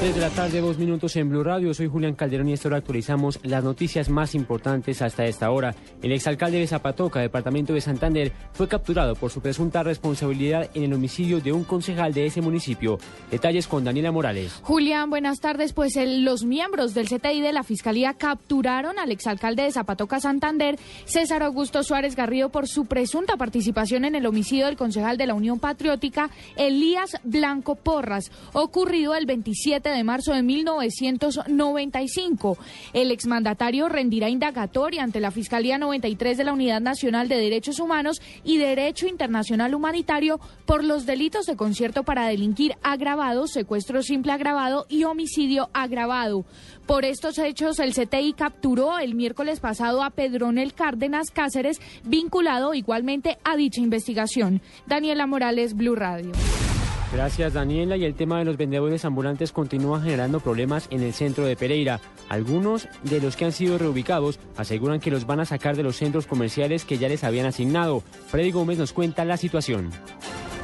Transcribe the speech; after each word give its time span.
3 0.00 0.14
de 0.14 0.20
la 0.22 0.30
tarde, 0.30 0.62
dos 0.62 0.78
minutos 0.78 1.14
en 1.16 1.28
Blue 1.28 1.44
Radio. 1.44 1.74
Soy 1.74 1.86
Julián 1.86 2.14
Calderón 2.14 2.48
y 2.48 2.54
esta 2.54 2.68
hora 2.68 2.78
actualizamos 2.78 3.38
las 3.42 3.62
noticias 3.62 4.08
más 4.08 4.34
importantes 4.34 5.02
hasta 5.02 5.26
esta 5.26 5.50
hora. 5.50 5.74
El 6.00 6.12
exalcalde 6.12 6.58
de 6.58 6.66
Zapatoca, 6.66 7.20
departamento 7.20 7.74
de 7.74 7.82
Santander, 7.82 8.32
fue 8.54 8.66
capturado 8.66 9.14
por 9.14 9.30
su 9.30 9.42
presunta 9.42 9.82
responsabilidad 9.82 10.70
en 10.72 10.84
el 10.84 10.94
homicidio 10.94 11.40
de 11.40 11.52
un 11.52 11.64
concejal 11.64 12.14
de 12.14 12.24
ese 12.24 12.40
municipio. 12.40 12.98
Detalles 13.30 13.68
con 13.68 13.84
Daniela 13.84 14.10
Morales. 14.10 14.60
Julián, 14.62 15.10
buenas 15.10 15.38
tardes. 15.38 15.74
Pues 15.74 15.92
los 16.02 16.44
miembros 16.46 16.94
del 16.94 17.06
CTI 17.06 17.42
de 17.42 17.52
la 17.52 17.62
Fiscalía 17.62 18.14
capturaron 18.14 18.98
al 18.98 19.12
exalcalde 19.12 19.64
de 19.64 19.72
Zapatoca, 19.72 20.18
Santander, 20.18 20.78
César 21.04 21.42
Augusto 21.42 21.82
Suárez 21.82 22.16
Garrido, 22.16 22.48
por 22.48 22.68
su 22.68 22.86
presunta 22.86 23.36
participación 23.36 24.06
en 24.06 24.14
el 24.14 24.24
homicidio 24.24 24.64
del 24.64 24.78
concejal 24.78 25.18
de 25.18 25.26
la 25.26 25.34
Unión 25.34 25.58
Patriótica, 25.58 26.30
Elías 26.56 27.18
Blanco 27.22 27.74
Porras, 27.74 28.32
ocurrido 28.54 29.14
el 29.14 29.26
27 29.26 29.89
de 29.90 30.04
marzo 30.04 30.32
de 30.32 30.42
1995. 30.42 32.58
El 32.92 33.10
exmandatario 33.10 33.88
rendirá 33.88 34.28
indagatoria 34.28 35.02
ante 35.02 35.20
la 35.20 35.30
Fiscalía 35.30 35.78
93 35.78 36.36
de 36.36 36.44
la 36.44 36.52
Unidad 36.52 36.80
Nacional 36.80 37.28
de 37.28 37.36
Derechos 37.36 37.80
Humanos 37.80 38.20
y 38.44 38.58
Derecho 38.58 39.06
Internacional 39.06 39.74
Humanitario 39.74 40.40
por 40.66 40.84
los 40.84 41.06
delitos 41.06 41.46
de 41.46 41.56
concierto 41.56 42.04
para 42.04 42.26
delinquir 42.26 42.76
agravado, 42.82 43.46
secuestro 43.46 44.02
simple 44.02 44.32
agravado 44.32 44.86
y 44.88 45.04
homicidio 45.04 45.70
agravado. 45.72 46.44
Por 46.86 47.04
estos 47.04 47.38
hechos, 47.38 47.78
el 47.78 47.94
CTI 47.94 48.32
capturó 48.32 48.98
el 48.98 49.14
miércoles 49.14 49.60
pasado 49.60 50.02
a 50.02 50.10
Pedronel 50.10 50.74
Cárdenas 50.74 51.30
Cáceres, 51.30 51.80
vinculado 52.04 52.74
igualmente 52.74 53.38
a 53.44 53.56
dicha 53.56 53.80
investigación. 53.80 54.60
Daniela 54.86 55.26
Morales, 55.26 55.74
Blue 55.74 55.94
Radio. 55.94 56.32
Gracias 57.12 57.54
Daniela 57.54 57.96
y 57.96 58.04
el 58.04 58.14
tema 58.14 58.38
de 58.38 58.44
los 58.44 58.56
vendedores 58.56 59.04
ambulantes 59.04 59.50
continúa 59.50 60.00
generando 60.00 60.38
problemas 60.38 60.86
en 60.90 61.02
el 61.02 61.12
centro 61.12 61.44
de 61.44 61.56
Pereira. 61.56 62.00
Algunos 62.28 62.88
de 63.02 63.20
los 63.20 63.34
que 63.34 63.46
han 63.46 63.52
sido 63.52 63.78
reubicados 63.78 64.38
aseguran 64.56 65.00
que 65.00 65.10
los 65.10 65.26
van 65.26 65.40
a 65.40 65.44
sacar 65.44 65.76
de 65.76 65.82
los 65.82 65.96
centros 65.96 66.28
comerciales 66.28 66.84
que 66.84 66.98
ya 66.98 67.08
les 67.08 67.24
habían 67.24 67.46
asignado. 67.46 68.04
Freddy 68.28 68.52
Gómez 68.52 68.78
nos 68.78 68.92
cuenta 68.92 69.24
la 69.24 69.36
situación. 69.36 69.90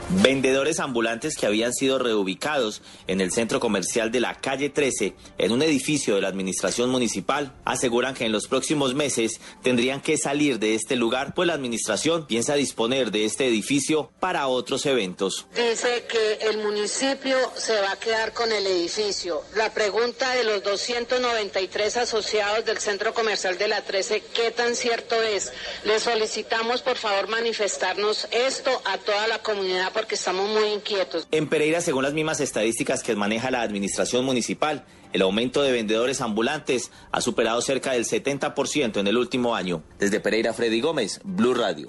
Vendedores 0.08 0.78
ambulantes 0.78 1.36
que 1.36 1.46
habían 1.46 1.74
sido 1.74 1.98
reubicados 1.98 2.80
en 3.08 3.20
el 3.20 3.32
centro 3.32 3.58
comercial 3.58 4.12
de 4.12 4.20
la 4.20 4.36
calle 4.36 4.70
13, 4.70 5.14
en 5.36 5.50
un 5.50 5.62
edificio 5.62 6.14
de 6.14 6.20
la 6.20 6.28
administración 6.28 6.90
municipal, 6.90 7.52
aseguran 7.64 8.14
que 8.14 8.24
en 8.24 8.30
los 8.30 8.46
próximos 8.46 8.94
meses 8.94 9.40
tendrían 9.64 10.00
que 10.00 10.16
salir 10.16 10.60
de 10.60 10.77
este 10.77 10.94
lugar, 10.94 11.34
pues 11.34 11.48
la 11.48 11.54
administración 11.54 12.28
piensa 12.28 12.54
disponer 12.54 13.10
de 13.10 13.24
este 13.24 13.48
edificio 13.48 14.12
para 14.20 14.46
otros 14.46 14.86
eventos. 14.86 15.46
Dice 15.56 16.04
que 16.08 16.48
el 16.48 16.58
municipio 16.58 17.36
se 17.56 17.80
va 17.80 17.90
a 17.90 17.98
quedar 17.98 18.32
con 18.32 18.52
el 18.52 18.64
edificio. 18.64 19.42
La 19.56 19.74
pregunta 19.74 20.34
de 20.34 20.44
los 20.44 20.62
293 20.62 21.96
asociados 21.96 22.64
del 22.64 22.78
centro 22.78 23.12
comercial 23.12 23.58
de 23.58 23.66
la 23.66 23.82
13, 23.82 24.22
¿qué 24.32 24.52
tan 24.52 24.77
cierto 24.77 25.20
es? 25.20 25.52
Les 25.82 26.04
solicitamos 26.04 26.82
por 26.82 26.96
favor 26.96 27.27
manifestarnos 27.27 28.28
esto 28.30 28.70
a 28.84 28.98
toda 28.98 29.27
la 29.27 29.40
comunidad 29.40 29.95
porque 29.97 30.14
estamos 30.14 30.47
muy 30.50 30.75
inquietos. 30.75 31.27
En 31.30 31.48
Pereira, 31.48 31.80
según 31.80 32.02
las 32.02 32.12
mismas 32.12 32.41
estadísticas 32.41 33.02
que 33.02 33.16
maneja 33.16 33.50
la 33.50 33.62
administración 33.62 34.27
municipal, 34.27 34.84
el 35.14 35.22
aumento 35.22 35.62
de 35.62 35.72
vendedores 35.72 36.20
ambulantes 36.20 36.91
ha 37.12 37.22
superado 37.22 37.62
cerca 37.62 37.92
del 37.92 38.05
70% 38.05 38.98
en 38.98 39.06
el 39.06 39.17
último 39.17 39.55
año. 39.55 39.83
Desde 39.98 40.20
Pereira, 40.20 40.52
Freddy 40.52 40.83
Gómez, 40.83 41.20
Blue 41.24 41.55
Radio. 41.55 41.86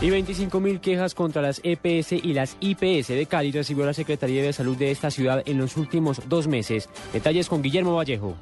Y 0.00 0.10
25 0.10 0.60
mil 0.60 0.80
quejas 0.80 1.14
contra 1.14 1.42
las 1.42 1.60
EPS 1.64 2.12
y 2.12 2.32
las 2.34 2.56
IPS 2.60 3.08
de 3.08 3.26
Cali 3.28 3.50
recibió 3.50 3.84
la 3.84 3.92
Secretaría 3.92 4.40
de 4.40 4.52
Salud 4.52 4.76
de 4.76 4.92
esta 4.92 5.10
ciudad 5.10 5.42
en 5.46 5.58
los 5.58 5.76
últimos 5.76 6.22
dos 6.28 6.46
meses. 6.46 6.88
Detalles 7.12 7.48
con 7.48 7.62
Guillermo 7.62 7.96
Vallejo. 7.96 8.36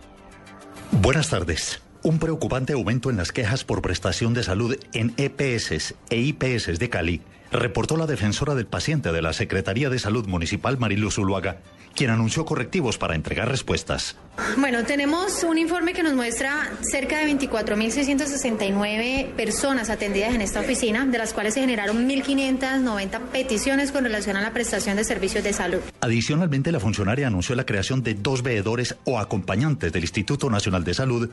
Buenas 0.92 1.30
tardes. 1.30 1.80
Un 2.08 2.18
preocupante 2.18 2.72
aumento 2.72 3.10
en 3.10 3.18
las 3.18 3.32
quejas 3.32 3.64
por 3.64 3.82
prestación 3.82 4.32
de 4.32 4.42
salud 4.42 4.78
en 4.94 5.12
EPS 5.18 5.94
e 6.08 6.16
IPS 6.16 6.78
de 6.78 6.88
Cali 6.88 7.20
reportó 7.52 7.98
la 7.98 8.06
defensora 8.06 8.54
del 8.54 8.64
paciente 8.64 9.12
de 9.12 9.20
la 9.20 9.34
Secretaría 9.34 9.90
de 9.90 9.98
Salud 9.98 10.26
Municipal 10.26 10.78
Mariluz 10.78 11.16
Zuluaga, 11.16 11.58
quien 11.94 12.08
anunció 12.08 12.46
correctivos 12.46 12.96
para 12.96 13.14
entregar 13.14 13.50
respuestas. 13.50 14.16
Bueno, 14.56 14.84
tenemos 14.84 15.44
un 15.44 15.58
informe 15.58 15.92
que 15.92 16.02
nos 16.02 16.14
muestra 16.14 16.70
cerca 16.80 17.18
de 17.18 17.30
24.669 17.30 19.34
personas 19.34 19.90
atendidas 19.90 20.34
en 20.34 20.40
esta 20.40 20.60
oficina, 20.60 21.04
de 21.04 21.18
las 21.18 21.34
cuales 21.34 21.52
se 21.52 21.60
generaron 21.60 22.08
1.590 22.08 23.20
peticiones 23.32 23.92
con 23.92 24.04
relación 24.04 24.38
a 24.38 24.40
la 24.40 24.54
prestación 24.54 24.96
de 24.96 25.04
servicios 25.04 25.44
de 25.44 25.52
salud. 25.52 25.80
Adicionalmente, 26.00 26.72
la 26.72 26.80
funcionaria 26.80 27.26
anunció 27.26 27.54
la 27.54 27.66
creación 27.66 28.02
de 28.02 28.14
dos 28.14 28.42
veedores 28.42 28.96
o 29.04 29.18
acompañantes 29.18 29.92
del 29.92 30.04
Instituto 30.04 30.48
Nacional 30.48 30.84
de 30.84 30.94
Salud 30.94 31.28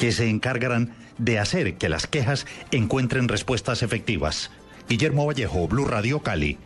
que 0.00 0.12
se 0.12 0.30
encargarán 0.30 0.94
de 1.18 1.38
hacer 1.38 1.74
que 1.74 1.90
las 1.90 2.06
quejas 2.06 2.46
encuentren 2.70 3.28
respuestas 3.28 3.82
efectivas. 3.82 4.50
Guillermo 4.88 5.26
Vallejo, 5.26 5.68
Blue 5.68 5.84
Radio 5.84 6.20
Cali. 6.20 6.56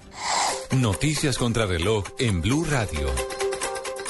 Noticias 0.71 1.37
contra 1.37 1.67
reloj 1.67 2.05
en 2.21 2.41
Blue 2.41 2.65
Radio. 2.65 3.44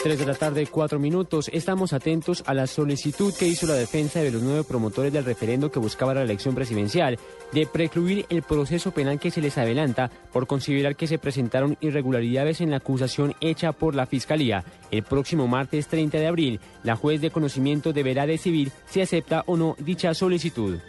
3 0.05 0.19
de 0.19 0.27
la 0.27 0.35
tarde, 0.35 0.67
4 0.67 0.99
minutos. 0.99 1.49
Estamos 1.51 1.95
atentos 1.95 2.45
a 2.47 2.53
la 2.53 2.67
solicitud 2.67 3.33
que 3.33 3.49
hizo 3.49 3.67
la 3.67 3.73
defensa 3.73 4.21
de 4.21 4.31
los 4.31 4.43
nueve 4.43 4.63
promotores 4.63 5.11
del 5.11 5.25
referendo 5.25 5.71
que 5.71 5.79
buscaba 5.79 6.13
la 6.13 6.21
elección 6.21 6.55
presidencial 6.55 7.19
de 7.53 7.67
precluir 7.67 8.27
el 8.29 8.43
proceso 8.43 8.91
penal 8.91 9.19
que 9.19 9.31
se 9.31 9.41
les 9.41 9.57
adelanta 9.57 10.11
por 10.31 10.47
considerar 10.47 10.95
que 10.95 11.07
se 11.07 11.17
presentaron 11.17 11.79
irregularidades 11.81 12.61
en 12.61 12.71
la 12.71 12.77
acusación 12.77 13.33
hecha 13.41 13.73
por 13.73 13.95
la 13.95 14.05
Fiscalía. 14.05 14.63
El 14.91 15.05
próximo 15.05 15.49
martes 15.49 15.89
30 15.89 16.19
de 16.19 16.27
abril, 16.27 16.61
la 16.83 16.97
juez 16.97 17.23
de 17.23 17.31
conocimiento 17.31 17.95
deberá 17.95 18.27
decidir 18.27 18.73
si 18.85 19.01
acepta 19.01 19.43
o 19.47 19.57
no 19.57 19.75
dicha 19.79 20.13
solicitud. 20.13 20.81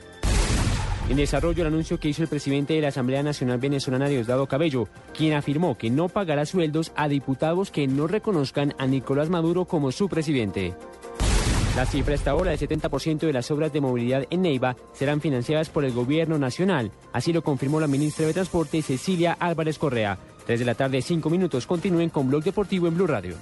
En 1.08 1.18
desarrollo 1.18 1.62
el 1.62 1.68
anuncio 1.68 2.00
que 2.00 2.10
hizo 2.10 2.24
el 2.24 2.28
presidente 2.28 2.74
de 2.74 2.82
la 2.82 2.88
Asamblea 2.88 3.22
Nacional 3.22 3.60
Venezolana 3.60 4.08
Diosdado 4.08 4.48
Cabello, 4.48 4.88
quien 5.16 5.34
afirmó 5.34 5.78
que 5.78 5.92
no 5.92 6.10
pagará 6.10 6.48
sueldos 6.48 6.92
a 6.96 7.08
diputados 7.08 7.70
que 7.70 7.88
no 7.88 8.08
reconozcan 8.08 8.74
a 8.80 8.88
Nicolás 8.88 9.30
Maduro 9.30 9.66
como 9.66 9.92
su 9.92 10.10
presidente. 10.10 10.74
La 11.76 11.86
cifra 11.86 12.16
hasta 12.16 12.32
ahora 12.32 12.52
del 12.52 12.60
70% 12.60 13.20
de 13.20 13.34
las 13.34 13.52
obras 13.52 13.72
de 13.72 13.82
movilidad 13.82 14.26
en 14.32 14.42
Neiva 14.42 14.78
serán 14.94 15.22
financiadas 15.22 15.70
por 15.70 15.86
el 15.86 15.92
gobierno 15.92 16.40
nacional. 16.40 16.92
Así 17.14 17.34
lo 17.34 17.44
confirmó 17.44 17.80
la 17.80 17.88
ministra 17.88 18.26
de 18.26 18.34
Transporte 18.34 18.82
Cecilia 18.82 19.38
Álvarez 19.40 19.78
Correa. 19.78 20.18
Desde 20.48 20.66
la 20.66 20.74
tarde, 20.74 21.02
cinco 21.02 21.30
minutos. 21.30 21.68
Continúen 21.68 22.10
con 22.10 22.30
Blog 22.30 22.44
Deportivo 22.44 22.88
en 22.88 22.96
Blue 22.96 23.08
Radio. 23.08 23.36